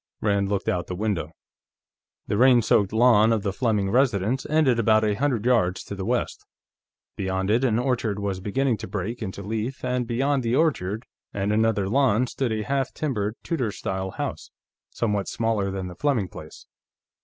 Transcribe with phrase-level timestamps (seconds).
[0.19, 1.29] Rand looked out the window.
[2.25, 6.05] The rain soaked lawn of the Fleming residence ended about a hundred yards to the
[6.07, 6.43] west;
[7.15, 11.53] beyond it, an orchard was beginning to break into leaf, and beyond the orchard and
[11.53, 14.49] another lawn stood a half timbered Tudor style house,
[14.89, 16.65] somewhat smaller than the Fleming place.